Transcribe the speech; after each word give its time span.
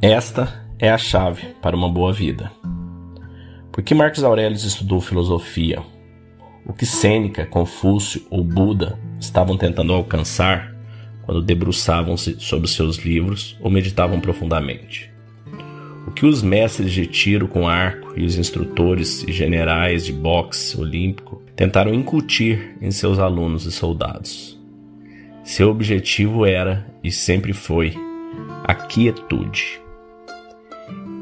Esta 0.00 0.64
é 0.78 0.88
a 0.88 0.96
chave 0.96 1.48
para 1.60 1.74
uma 1.74 1.88
boa 1.88 2.12
vida. 2.12 2.52
Por 3.72 3.82
que 3.82 3.92
Marcos 3.92 4.22
Aurelius 4.22 4.62
estudou 4.62 5.00
filosofia? 5.00 5.82
O 6.64 6.72
que 6.72 6.86
Sêneca, 6.86 7.44
Confúcio 7.44 8.24
ou 8.30 8.44
Buda 8.44 8.96
estavam 9.18 9.56
tentando 9.56 9.92
alcançar 9.92 10.72
quando 11.26 11.42
debruçavam-se 11.42 12.36
sobre 12.38 12.68
seus 12.68 12.98
livros 12.98 13.58
ou 13.60 13.72
meditavam 13.72 14.20
profundamente? 14.20 15.12
O 16.06 16.12
que 16.12 16.24
os 16.24 16.42
mestres 16.42 16.92
de 16.92 17.04
tiro 17.04 17.48
com 17.48 17.66
arco 17.66 18.12
e 18.16 18.24
os 18.24 18.38
instrutores 18.38 19.24
e 19.24 19.32
generais 19.32 20.06
de 20.06 20.12
boxe 20.12 20.80
olímpico 20.80 21.42
tentaram 21.56 21.92
incutir 21.92 22.76
em 22.80 22.92
seus 22.92 23.18
alunos 23.18 23.66
e 23.66 23.72
soldados? 23.72 24.56
Seu 25.42 25.68
objetivo 25.70 26.46
era 26.46 26.86
e 27.02 27.10
sempre 27.10 27.52
foi 27.52 27.96
a 28.62 28.74
quietude. 28.76 29.87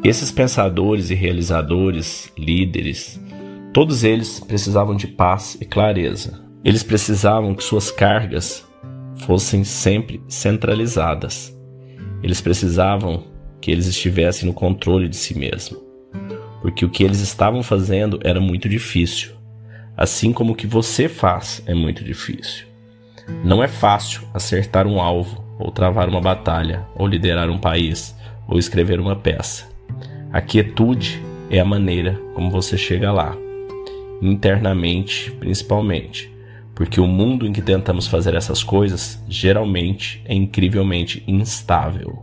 Esses 0.06 0.30
pensadores 0.30 1.10
e 1.10 1.16
realizadores, 1.16 2.32
líderes, 2.38 3.20
todos 3.72 4.04
eles 4.04 4.38
precisavam 4.38 4.94
de 4.94 5.08
paz 5.08 5.58
e 5.60 5.64
clareza. 5.64 6.40
Eles 6.64 6.84
precisavam 6.84 7.56
que 7.56 7.64
suas 7.64 7.90
cargas 7.90 8.64
fossem 9.16 9.64
sempre 9.64 10.22
centralizadas. 10.28 11.52
Eles 12.22 12.40
precisavam 12.40 13.24
que 13.60 13.68
eles 13.68 13.88
estivessem 13.88 14.46
no 14.46 14.54
controle 14.54 15.08
de 15.08 15.16
si 15.16 15.36
mesmo, 15.36 15.82
porque 16.62 16.84
o 16.84 16.88
que 16.88 17.02
eles 17.02 17.18
estavam 17.18 17.60
fazendo 17.64 18.20
era 18.22 18.40
muito 18.40 18.68
difícil, 18.68 19.32
assim 19.96 20.32
como 20.32 20.52
o 20.52 20.56
que 20.56 20.68
você 20.68 21.08
faz 21.08 21.64
é 21.66 21.74
muito 21.74 22.04
difícil. 22.04 22.64
Não 23.44 23.60
é 23.60 23.66
fácil 23.66 24.22
acertar 24.32 24.86
um 24.86 25.00
alvo, 25.00 25.44
ou 25.58 25.72
travar 25.72 26.08
uma 26.08 26.20
batalha, 26.20 26.86
ou 26.94 27.08
liderar 27.08 27.50
um 27.50 27.58
país, 27.58 28.14
ou 28.46 28.56
escrever 28.56 29.00
uma 29.00 29.16
peça. 29.16 29.74
A 30.32 30.40
quietude 30.40 31.22
é 31.48 31.60
a 31.60 31.64
maneira 31.64 32.20
como 32.34 32.50
você 32.50 32.76
chega 32.76 33.12
lá, 33.12 33.36
internamente 34.20 35.30
principalmente, 35.32 36.34
porque 36.74 37.00
o 37.00 37.06
mundo 37.06 37.46
em 37.46 37.52
que 37.52 37.62
tentamos 37.62 38.06
fazer 38.06 38.34
essas 38.34 38.62
coisas 38.62 39.22
geralmente 39.28 40.22
é 40.26 40.34
incrivelmente 40.34 41.22
instável. 41.26 42.22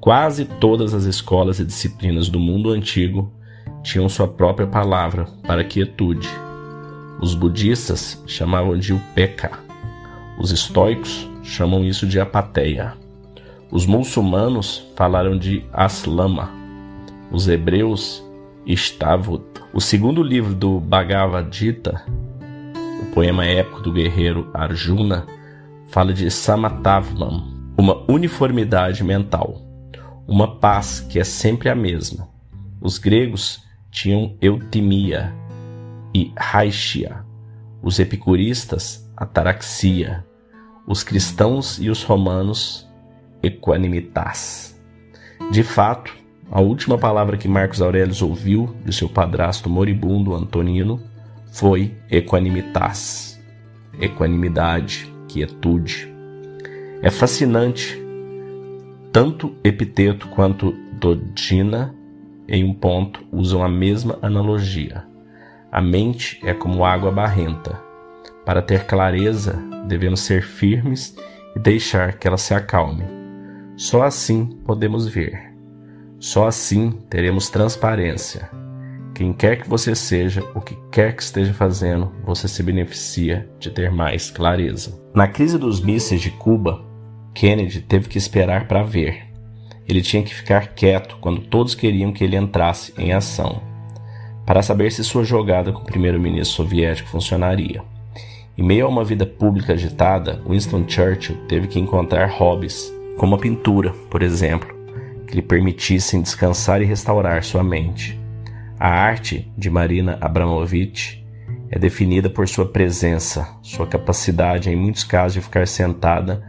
Quase 0.00 0.44
todas 0.44 0.94
as 0.94 1.04
escolas 1.04 1.60
e 1.60 1.64
disciplinas 1.64 2.28
do 2.28 2.40
mundo 2.40 2.70
antigo 2.70 3.32
tinham 3.82 4.08
sua 4.08 4.26
própria 4.26 4.66
palavra 4.66 5.26
para 5.46 5.62
quietude. 5.62 6.28
Os 7.20 7.34
budistas 7.34 8.20
chamavam 8.26 8.76
de 8.76 8.92
upeka, 8.92 9.60
os 10.38 10.50
estoicos 10.50 11.28
chamam 11.42 11.84
isso 11.84 12.06
de 12.06 12.18
apateia. 12.18 12.94
Os 13.70 13.86
muçulmanos 13.86 14.84
falaram 14.96 15.38
de 15.38 15.64
aslama, 15.72 16.61
os 17.32 17.48
hebreus 17.48 18.22
Istavut. 18.66 19.42
O 19.72 19.80
segundo 19.80 20.22
livro 20.22 20.54
do 20.54 20.78
Bhagavad 20.78 21.48
Gita, 21.56 22.04
o 23.00 23.06
poema 23.14 23.46
épico 23.46 23.80
do 23.80 23.90
guerreiro 23.90 24.50
Arjuna, 24.52 25.26
fala 25.86 26.12
de 26.12 26.30
Samatavamam, 26.30 27.72
uma 27.76 28.04
uniformidade 28.08 29.02
mental, 29.02 29.60
uma 30.28 30.56
paz 30.56 31.00
que 31.00 31.18
é 31.18 31.24
sempre 31.24 31.70
a 31.70 31.74
mesma. 31.74 32.28
Os 32.80 32.98
gregos 32.98 33.64
tinham 33.90 34.36
eutimia 34.40 35.34
e 36.14 36.32
raixia, 36.36 37.24
os 37.82 37.98
epicuristas 37.98 39.10
ataraxia, 39.16 40.24
os 40.86 41.02
cristãos 41.02 41.78
e 41.78 41.88
os 41.88 42.02
romanos 42.02 42.88
equanimitas. 43.42 44.78
De 45.50 45.62
fato, 45.62 46.21
a 46.52 46.60
última 46.60 46.98
palavra 46.98 47.38
que 47.38 47.48
Marcos 47.48 47.80
Aurelius 47.80 48.20
ouviu 48.20 48.76
de 48.84 48.92
seu 48.92 49.08
padrasto 49.08 49.70
moribundo 49.70 50.34
Antonino 50.34 51.00
foi 51.50 51.96
equanimitas, 52.10 53.42
equanimidade, 53.98 55.10
quietude. 55.26 56.12
É 57.00 57.10
fascinante, 57.10 57.98
tanto 59.10 59.56
Epiteto 59.64 60.28
quanto 60.28 60.72
Dodina, 61.00 61.94
em 62.46 62.62
um 62.62 62.74
ponto, 62.74 63.24
usam 63.32 63.64
a 63.64 63.68
mesma 63.68 64.18
analogia. 64.20 65.06
A 65.70 65.80
mente 65.80 66.38
é 66.44 66.52
como 66.52 66.84
água 66.84 67.10
barrenta. 67.10 67.80
Para 68.44 68.60
ter 68.60 68.84
clareza, 68.84 69.54
devemos 69.88 70.20
ser 70.20 70.42
firmes 70.42 71.16
e 71.56 71.58
deixar 71.58 72.18
que 72.18 72.28
ela 72.28 72.36
se 72.36 72.52
acalme. 72.52 73.04
Só 73.74 74.02
assim 74.02 74.60
podemos 74.66 75.08
ver. 75.08 75.51
Só 76.22 76.46
assim 76.46 76.92
teremos 77.10 77.50
transparência. 77.50 78.48
Quem 79.12 79.32
quer 79.32 79.60
que 79.60 79.68
você 79.68 79.92
seja, 79.92 80.40
o 80.54 80.60
que 80.60 80.78
quer 80.88 81.16
que 81.16 81.22
esteja 81.22 81.52
fazendo, 81.52 82.12
você 82.24 82.46
se 82.46 82.62
beneficia 82.62 83.50
de 83.58 83.70
ter 83.70 83.90
mais 83.90 84.30
clareza. 84.30 85.02
Na 85.12 85.26
crise 85.26 85.58
dos 85.58 85.80
mísseis 85.80 86.20
de 86.20 86.30
Cuba, 86.30 86.80
Kennedy 87.34 87.80
teve 87.80 88.08
que 88.08 88.18
esperar 88.18 88.68
para 88.68 88.84
ver. 88.84 89.24
Ele 89.84 90.00
tinha 90.00 90.22
que 90.22 90.32
ficar 90.32 90.68
quieto 90.68 91.18
quando 91.20 91.40
todos 91.40 91.74
queriam 91.74 92.12
que 92.12 92.22
ele 92.22 92.36
entrasse 92.36 92.94
em 92.96 93.12
ação, 93.12 93.60
para 94.46 94.62
saber 94.62 94.92
se 94.92 95.02
sua 95.02 95.24
jogada 95.24 95.72
com 95.72 95.82
o 95.82 95.86
primeiro-ministro 95.86 96.54
soviético 96.54 97.08
funcionaria. 97.08 97.82
Em 98.56 98.62
meio 98.62 98.86
a 98.86 98.88
uma 98.88 99.02
vida 99.02 99.26
pública 99.26 99.72
agitada, 99.72 100.40
Winston 100.48 100.84
Churchill 100.86 101.48
teve 101.48 101.66
que 101.66 101.80
encontrar 101.80 102.30
hobbies, 102.30 102.94
como 103.18 103.34
a 103.34 103.38
pintura, 103.38 103.90
por 104.08 104.22
exemplo, 104.22 104.81
que 105.32 105.36
lhe 105.36 105.42
permitissem 105.42 106.20
descansar 106.20 106.82
e 106.82 106.84
restaurar 106.84 107.42
sua 107.42 107.64
mente. 107.64 108.20
A 108.78 108.90
arte 108.90 109.50
de 109.56 109.70
Marina 109.70 110.18
Abramovic 110.20 111.24
é 111.70 111.78
definida 111.78 112.28
por 112.28 112.46
sua 112.46 112.66
presença, 112.66 113.48
sua 113.62 113.86
capacidade, 113.86 114.68
em 114.68 114.76
muitos 114.76 115.04
casos, 115.04 115.32
de 115.32 115.40
ficar 115.40 115.66
sentada 115.66 116.44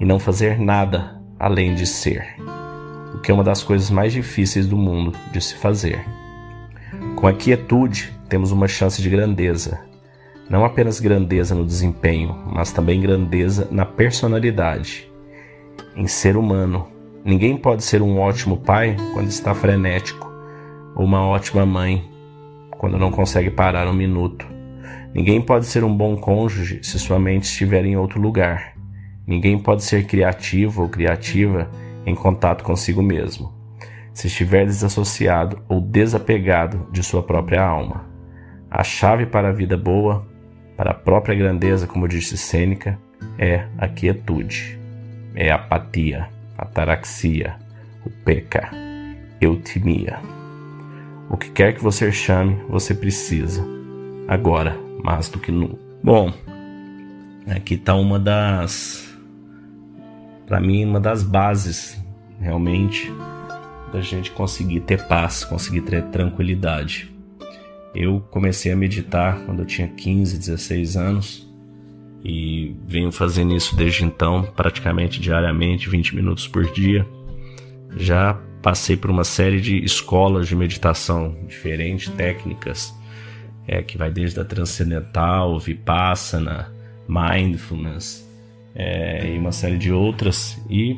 e 0.00 0.06
não 0.06 0.18
fazer 0.18 0.58
nada 0.58 1.20
além 1.38 1.74
de 1.74 1.86
ser, 1.86 2.24
o 3.14 3.18
que 3.18 3.30
é 3.30 3.34
uma 3.34 3.44
das 3.44 3.62
coisas 3.62 3.90
mais 3.90 4.14
difíceis 4.14 4.66
do 4.66 4.78
mundo 4.78 5.12
de 5.30 5.38
se 5.38 5.54
fazer. 5.56 6.02
Com 7.16 7.26
a 7.26 7.34
quietude, 7.34 8.14
temos 8.30 8.50
uma 8.50 8.66
chance 8.66 9.02
de 9.02 9.10
grandeza, 9.10 9.78
não 10.48 10.64
apenas 10.64 11.00
grandeza 11.00 11.54
no 11.54 11.66
desempenho, 11.66 12.34
mas 12.46 12.72
também 12.72 12.98
grandeza 12.98 13.68
na 13.70 13.84
personalidade, 13.84 15.06
em 15.94 16.06
ser 16.06 16.38
humano, 16.38 16.91
Ninguém 17.24 17.56
pode 17.56 17.84
ser 17.84 18.02
um 18.02 18.18
ótimo 18.18 18.56
pai 18.56 18.96
quando 19.12 19.28
está 19.28 19.54
frenético, 19.54 20.28
ou 20.96 21.04
uma 21.04 21.24
ótima 21.24 21.64
mãe 21.64 22.10
quando 22.72 22.98
não 22.98 23.12
consegue 23.12 23.48
parar 23.48 23.86
um 23.86 23.92
minuto. 23.92 24.44
Ninguém 25.14 25.40
pode 25.40 25.66
ser 25.66 25.84
um 25.84 25.96
bom 25.96 26.16
cônjuge 26.16 26.80
se 26.82 26.98
sua 26.98 27.20
mente 27.20 27.44
estiver 27.44 27.84
em 27.84 27.96
outro 27.96 28.20
lugar. 28.20 28.74
Ninguém 29.24 29.56
pode 29.56 29.84
ser 29.84 30.04
criativo 30.04 30.82
ou 30.82 30.88
criativa 30.88 31.70
em 32.04 32.12
contato 32.12 32.64
consigo 32.64 33.00
mesmo, 33.00 33.52
se 34.12 34.26
estiver 34.26 34.66
desassociado 34.66 35.62
ou 35.68 35.80
desapegado 35.80 36.88
de 36.90 37.04
sua 37.04 37.22
própria 37.22 37.62
alma. 37.62 38.04
A 38.68 38.82
chave 38.82 39.26
para 39.26 39.50
a 39.50 39.52
vida 39.52 39.76
boa, 39.76 40.26
para 40.76 40.90
a 40.90 40.94
própria 40.94 41.36
grandeza, 41.36 41.86
como 41.86 42.08
disse 42.08 42.36
Sêneca, 42.36 42.98
é 43.38 43.68
a 43.78 43.86
quietude, 43.86 44.76
é 45.36 45.52
a 45.52 45.54
apatia 45.54 46.41
ataraxia, 46.56 47.56
o 48.04 48.10
peca, 48.10 48.70
eutimia. 49.40 50.18
O 51.30 51.36
que 51.36 51.50
quer 51.50 51.74
que 51.74 51.82
você 51.82 52.12
chame, 52.12 52.56
você 52.68 52.94
precisa, 52.94 53.64
agora 54.28 54.76
mais 55.02 55.28
do 55.28 55.38
que 55.38 55.50
nunca. 55.50 55.78
Bom, 56.02 56.32
aqui 57.46 57.74
está 57.74 57.94
uma 57.94 58.18
das, 58.18 59.16
para 60.46 60.60
mim, 60.60 60.84
uma 60.84 61.00
das 61.00 61.22
bases 61.22 62.00
realmente 62.40 63.12
da 63.92 64.00
gente 64.00 64.30
conseguir 64.30 64.80
ter 64.80 65.06
paz, 65.06 65.44
conseguir 65.44 65.82
ter 65.82 66.02
tranquilidade. 66.04 67.12
Eu 67.94 68.20
comecei 68.30 68.72
a 68.72 68.76
meditar 68.76 69.44
quando 69.44 69.60
eu 69.60 69.66
tinha 69.66 69.86
15, 69.86 70.38
16 70.38 70.96
anos 70.96 71.51
e 72.24 72.74
venho 72.86 73.10
fazendo 73.10 73.54
isso 73.54 73.74
desde 73.74 74.04
então, 74.04 74.42
praticamente 74.54 75.20
diariamente, 75.20 75.88
20 75.88 76.14
minutos 76.14 76.46
por 76.46 76.70
dia. 76.70 77.06
Já 77.96 78.40
passei 78.62 78.96
por 78.96 79.10
uma 79.10 79.24
série 79.24 79.60
de 79.60 79.84
escolas 79.84 80.46
de 80.46 80.54
meditação 80.54 81.36
diferentes, 81.48 82.08
técnicas, 82.10 82.94
é, 83.66 83.82
que 83.82 83.98
vai 83.98 84.10
desde 84.10 84.38
a 84.40 84.44
transcendental, 84.44 85.58
vipassana, 85.58 86.72
mindfulness 87.08 88.26
é, 88.74 89.34
e 89.34 89.38
uma 89.38 89.52
série 89.52 89.76
de 89.76 89.92
outras, 89.92 90.60
e 90.70 90.96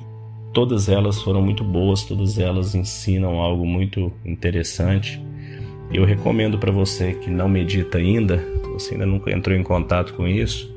todas 0.53 0.89
elas 0.89 1.21
foram 1.23 1.43
muito 1.43 1.65
boas, 1.65 2.05
todas 2.05 2.39
elas 2.39 2.75
ensinam 2.75 3.41
algo 3.41 3.67
muito 3.67 4.13
interessante. 4.25 5.21
Eu 5.93 6.05
recomendo 6.05 6.59
para 6.59 6.71
você 6.71 7.15
que 7.15 7.31
não 7.31 7.49
medita 7.49 7.99
ainda, 7.99 8.45
você 8.73 8.95
ainda 8.95 9.07
nunca 9.07 9.31
entrou 9.31 9.57
em 9.57 9.63
contato 9.63 10.15
com 10.15 10.27
isso, 10.27 10.74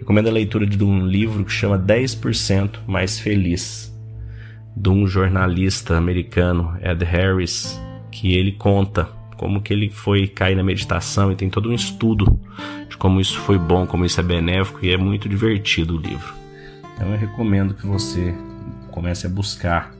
Recomendo 0.00 0.28
a 0.28 0.32
leitura 0.32 0.66
de 0.66 0.82
um 0.82 1.06
livro 1.06 1.44
que 1.44 1.52
chama 1.52 1.78
10% 1.78 2.78
Mais 2.86 3.20
Feliz, 3.20 3.94
de 4.74 4.88
um 4.88 5.06
jornalista 5.06 5.94
americano, 5.94 6.74
Ed 6.82 7.04
Harris, 7.04 7.78
que 8.10 8.34
ele 8.34 8.52
conta 8.52 9.04
como 9.36 9.60
que 9.60 9.74
ele 9.74 9.90
foi 9.90 10.26
cair 10.26 10.56
na 10.56 10.62
meditação 10.62 11.30
e 11.30 11.36
tem 11.36 11.50
todo 11.50 11.68
um 11.68 11.74
estudo 11.74 12.40
de 12.88 12.96
como 12.96 13.20
isso 13.20 13.38
foi 13.40 13.58
bom, 13.58 13.86
como 13.86 14.06
isso 14.06 14.18
é 14.18 14.22
benéfico 14.22 14.78
e 14.82 14.90
é 14.90 14.96
muito 14.96 15.28
divertido 15.28 15.96
o 15.96 16.00
livro. 16.00 16.32
Então 16.94 17.12
eu 17.12 17.18
recomendo 17.18 17.74
que 17.74 17.86
você 17.86 18.34
comece 18.90 19.26
a 19.26 19.30
buscar 19.30 19.94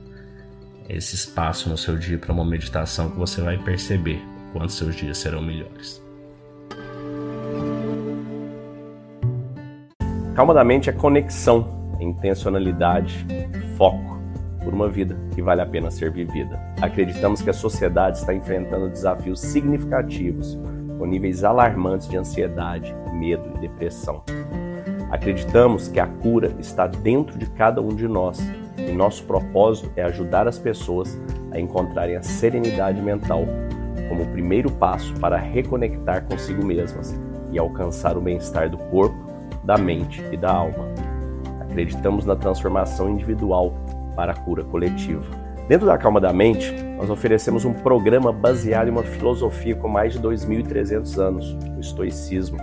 esse 0.89 1.13
espaço 1.13 1.69
no 1.69 1.77
seu 1.77 1.95
dia 1.95 2.17
para 2.17 2.33
uma 2.33 2.43
meditação 2.43 3.11
que 3.11 3.19
você 3.19 3.39
vai 3.39 3.59
perceber 3.59 4.19
quanto 4.51 4.71
seus 4.71 4.95
dias 4.95 5.19
serão 5.19 5.43
melhores. 5.43 6.01
Calma 10.41 10.55
da 10.55 10.63
mente 10.63 10.89
é 10.89 10.91
conexão, 10.91 11.67
é 11.99 12.03
intencionalidade, 12.03 13.27
foco 13.77 14.19
por 14.63 14.73
uma 14.73 14.89
vida 14.89 15.15
que 15.35 15.39
vale 15.39 15.61
a 15.61 15.67
pena 15.67 15.91
ser 15.91 16.09
vivida. 16.09 16.59
Acreditamos 16.81 17.43
que 17.43 17.51
a 17.51 17.53
sociedade 17.53 18.17
está 18.17 18.33
enfrentando 18.33 18.89
desafios 18.89 19.39
significativos, 19.39 20.59
com 20.97 21.05
níveis 21.05 21.43
alarmantes 21.43 22.07
de 22.09 22.17
ansiedade, 22.17 22.91
medo 23.13 23.51
e 23.55 23.59
depressão. 23.59 24.23
Acreditamos 25.11 25.87
que 25.87 25.99
a 25.99 26.07
cura 26.07 26.55
está 26.59 26.87
dentro 26.87 27.37
de 27.37 27.45
cada 27.45 27.79
um 27.79 27.89
de 27.89 28.07
nós 28.07 28.39
e 28.79 28.91
nosso 28.91 29.23
propósito 29.25 29.91
é 29.95 30.01
ajudar 30.01 30.47
as 30.47 30.57
pessoas 30.57 31.21
a 31.51 31.59
encontrarem 31.59 32.15
a 32.15 32.23
serenidade 32.23 32.99
mental 32.99 33.45
como 34.09 34.23
o 34.23 34.31
primeiro 34.31 34.71
passo 34.71 35.13
para 35.19 35.37
reconectar 35.37 36.25
consigo 36.25 36.65
mesmas 36.65 37.15
e 37.51 37.59
alcançar 37.59 38.17
o 38.17 38.21
bem-estar 38.21 38.71
do 38.71 38.79
corpo, 38.79 39.30
da 39.63 39.77
mente 39.77 40.23
e 40.31 40.37
da 40.37 40.51
alma. 40.51 40.87
Acreditamos 41.61 42.25
na 42.25 42.35
transformação 42.35 43.09
individual 43.09 43.73
para 44.15 44.33
a 44.33 44.35
cura 44.35 44.63
coletiva. 44.63 45.23
Dentro 45.67 45.87
da 45.87 45.97
Calma 45.97 46.19
da 46.19 46.33
Mente, 46.33 46.73
nós 46.97 47.09
oferecemos 47.09 47.63
um 47.63 47.73
programa 47.73 48.31
baseado 48.31 48.87
em 48.87 48.91
uma 48.91 49.03
filosofia 49.03 49.75
com 49.75 49.87
mais 49.87 50.13
de 50.13 50.19
2.300 50.19 51.17
anos, 51.17 51.57
o 51.77 51.79
estoicismo, 51.79 52.57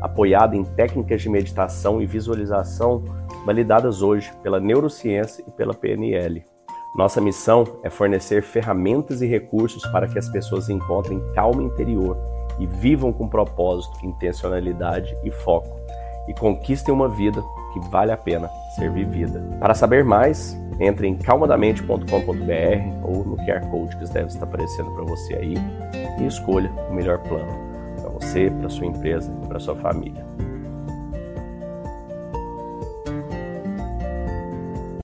apoiado 0.00 0.54
em 0.54 0.64
técnicas 0.64 1.20
de 1.20 1.28
meditação 1.28 2.00
e 2.00 2.06
visualização 2.06 3.04
validadas 3.44 4.02
hoje 4.02 4.32
pela 4.42 4.58
neurociência 4.58 5.44
e 5.46 5.50
pela 5.50 5.74
PNL. 5.74 6.44
Nossa 6.96 7.20
missão 7.20 7.78
é 7.82 7.90
fornecer 7.90 8.42
ferramentas 8.42 9.20
e 9.20 9.26
recursos 9.26 9.84
para 9.88 10.08
que 10.08 10.18
as 10.18 10.28
pessoas 10.30 10.70
encontrem 10.70 11.22
calma 11.34 11.62
interior 11.62 12.16
e 12.58 12.66
vivam 12.66 13.12
com 13.12 13.28
propósito, 13.28 13.98
intencionalidade 14.02 15.14
e 15.22 15.30
foco, 15.30 15.78
e 16.28 16.34
conquistem 16.34 16.92
uma 16.92 17.08
vida 17.08 17.42
que 17.72 17.80
vale 17.90 18.12
a 18.12 18.16
pena 18.16 18.48
ser 18.74 18.90
vivida. 18.90 19.42
Para 19.60 19.74
saber 19.74 20.04
mais, 20.04 20.58
entre 20.80 21.06
em 21.06 21.16
calmadamente.com.br 21.16 22.04
ou 23.02 23.24
no 23.24 23.36
QR 23.36 23.66
Code 23.70 23.96
que 23.96 24.04
deve 24.12 24.26
estar 24.26 24.44
aparecendo 24.44 24.90
para 24.92 25.04
você 25.04 25.34
aí 25.34 25.54
e 26.20 26.26
escolha 26.26 26.70
o 26.90 26.94
melhor 26.94 27.18
plano 27.18 27.66
para 28.00 28.10
você, 28.10 28.50
para 28.50 28.68
sua 28.68 28.86
empresa 28.86 29.32
e 29.42 29.48
para 29.48 29.58
sua 29.58 29.74
família. 29.76 30.24